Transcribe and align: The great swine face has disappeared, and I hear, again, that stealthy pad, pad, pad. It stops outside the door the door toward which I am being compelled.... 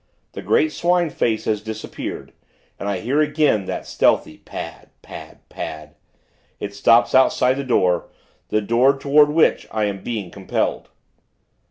The 0.31 0.41
great 0.41 0.71
swine 0.71 1.11
face 1.11 1.45
has 1.45 1.61
disappeared, 1.61 2.33
and 2.79 2.89
I 2.89 3.01
hear, 3.01 3.21
again, 3.21 3.65
that 3.65 3.85
stealthy 3.85 4.39
pad, 4.39 4.89
pad, 5.03 5.47
pad. 5.47 5.93
It 6.59 6.73
stops 6.73 7.13
outside 7.13 7.53
the 7.57 7.63
door 7.63 8.07
the 8.47 8.61
door 8.61 8.97
toward 8.97 9.29
which 9.29 9.67
I 9.69 9.83
am 9.85 10.01
being 10.03 10.31
compelled.... 10.31 10.89